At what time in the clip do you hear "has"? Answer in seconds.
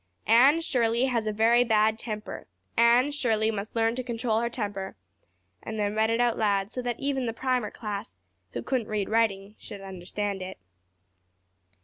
1.05-1.27